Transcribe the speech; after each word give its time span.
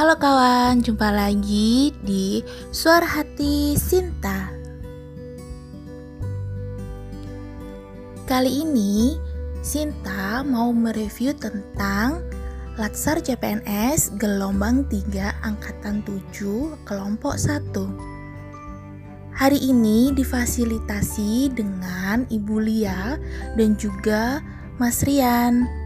Halo 0.00 0.16
kawan, 0.16 0.80
jumpa 0.80 1.12
lagi 1.12 1.92
di 2.00 2.40
Suara 2.72 3.04
Hati 3.04 3.76
Sinta. 3.76 4.48
Kali 8.24 8.64
ini 8.64 9.20
Sinta 9.60 10.40
mau 10.40 10.72
mereview 10.72 11.36
tentang 11.36 12.24
Latsar 12.80 13.20
CPNS 13.20 14.16
gelombang 14.16 14.88
3 14.88 15.44
angkatan 15.44 16.00
7 16.08 16.80
kelompok 16.88 17.36
1. 17.36 19.36
Hari 19.36 19.60
ini 19.60 20.16
difasilitasi 20.16 21.52
dengan 21.52 22.24
Ibu 22.32 22.56
Lia 22.56 23.20
dan 23.52 23.76
juga 23.76 24.40
Mas 24.80 25.04
Rian. 25.04 25.79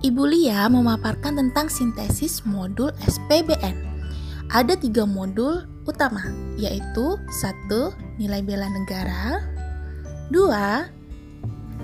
Ibu 0.00 0.24
Lia 0.32 0.64
memaparkan 0.72 1.36
tentang 1.36 1.68
sintesis 1.68 2.40
modul 2.48 2.88
SPBN. 3.04 3.76
Ada 4.48 4.72
tiga 4.80 5.04
modul 5.04 5.68
utama, 5.84 6.24
yaitu 6.56 7.20
satu 7.28 7.92
nilai 8.16 8.40
bela 8.40 8.64
negara, 8.72 9.44
dua 10.32 10.88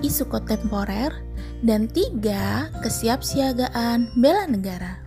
isu 0.01 0.25
kontemporer, 0.33 1.13
dan 1.61 1.85
tiga 1.93 2.73
kesiapsiagaan 2.81 4.09
bela 4.17 4.49
negara. 4.49 4.97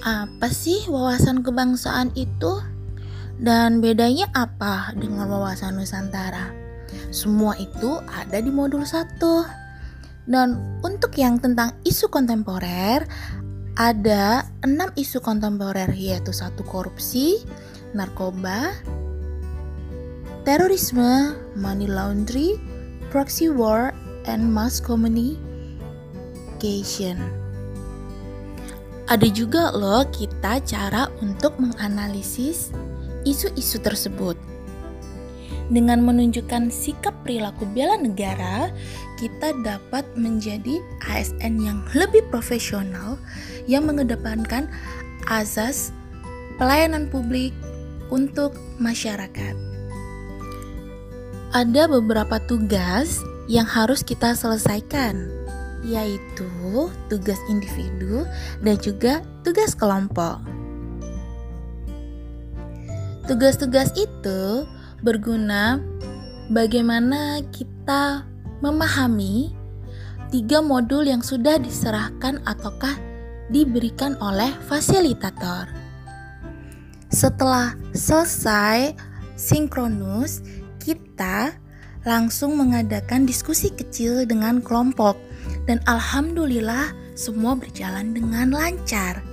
Apa 0.00 0.48
sih 0.48 0.88
wawasan 0.88 1.44
kebangsaan 1.44 2.16
itu? 2.16 2.64
Dan 3.36 3.84
bedanya 3.84 4.32
apa 4.32 4.96
dengan 4.96 5.28
wawasan 5.28 5.76
Nusantara? 5.76 6.56
Semua 7.12 7.52
itu 7.60 8.00
ada 8.08 8.40
di 8.40 8.48
modul 8.48 8.88
satu. 8.88 9.67
Dan 10.28 10.60
untuk 10.84 11.16
yang 11.16 11.40
tentang 11.40 11.72
isu 11.88 12.12
kontemporer, 12.12 13.00
ada 13.80 14.44
enam 14.60 14.92
isu 14.92 15.24
kontemporer 15.24 15.88
yaitu 15.96 16.36
satu 16.36 16.60
korupsi, 16.68 17.40
narkoba, 17.96 18.76
terorisme, 20.44 21.32
money 21.56 21.88
laundry, 21.88 22.60
proxy 23.08 23.48
war, 23.48 23.96
and 24.28 24.44
mass 24.44 24.84
communication. 24.84 27.16
Ada 29.08 29.32
juga 29.32 29.72
loh 29.72 30.04
kita 30.12 30.60
cara 30.68 31.08
untuk 31.24 31.56
menganalisis 31.56 32.76
isu-isu 33.24 33.80
tersebut. 33.80 34.36
Dengan 35.68 36.00
menunjukkan 36.00 36.72
sikap 36.72 37.12
perilaku 37.24 37.68
bela 37.76 38.00
negara, 38.00 38.72
kita 39.20 39.52
dapat 39.60 40.08
menjadi 40.16 40.80
ASN 41.04 41.60
yang 41.60 41.84
lebih 41.92 42.24
profesional 42.32 43.20
yang 43.68 43.84
mengedepankan 43.84 44.72
azas 45.28 45.92
pelayanan 46.56 47.06
publik 47.12 47.52
untuk 48.08 48.56
masyarakat. 48.80 49.54
Ada 51.52 51.88
beberapa 51.88 52.40
tugas 52.44 53.20
yang 53.48 53.64
harus 53.64 54.04
kita 54.04 54.36
selesaikan, 54.36 55.28
yaitu 55.84 56.48
tugas 57.08 57.40
individu 57.48 58.28
dan 58.60 58.76
juga 58.80 59.24
tugas 59.44 59.72
kelompok. 59.72 60.40
Tugas-tugas 63.28 63.92
itu 63.96 64.64
berguna 65.02 65.78
bagaimana 66.50 67.44
kita 67.54 68.26
memahami 68.64 69.54
tiga 70.28 70.60
modul 70.60 71.06
yang 71.06 71.24
sudah 71.24 71.56
diserahkan 71.60 72.42
ataukah 72.44 72.96
diberikan 73.48 74.18
oleh 74.20 74.52
fasilitator. 74.68 75.68
Setelah 77.08 77.72
selesai 77.96 78.92
sinkronus, 79.40 80.44
kita 80.82 81.56
langsung 82.04 82.56
mengadakan 82.60 83.24
diskusi 83.24 83.72
kecil 83.72 84.28
dengan 84.28 84.60
kelompok 84.60 85.16
dan 85.64 85.80
alhamdulillah 85.88 86.92
semua 87.16 87.56
berjalan 87.56 88.12
dengan 88.12 88.52
lancar. 88.52 89.27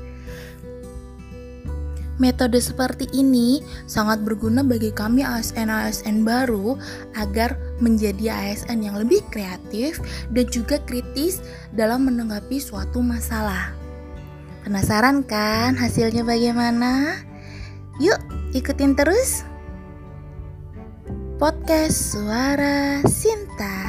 Metode 2.16 2.64
seperti 2.64 3.12
ini 3.12 3.60
sangat 3.92 4.24
berguna 4.24 4.64
bagi 4.64 4.96
kami 4.96 5.20
ASN-ASN 5.20 6.24
baru 6.24 6.80
agar 7.20 7.60
menjadi 7.84 8.32
ASN 8.32 8.88
yang 8.88 8.96
lebih 8.96 9.20
kreatif 9.36 10.00
dan 10.32 10.48
juga 10.48 10.80
kritis 10.88 11.44
dalam 11.76 12.08
menanggapi 12.08 12.56
suatu 12.56 13.04
masalah. 13.04 13.76
Penasaran 14.64 15.28
kan 15.28 15.76
hasilnya 15.76 16.24
bagaimana? 16.24 17.20
Yuk, 18.00 18.18
ikutin 18.56 18.96
terus 18.96 19.44
podcast 21.36 22.16
Suara 22.16 23.04
Sinta. 23.04 23.85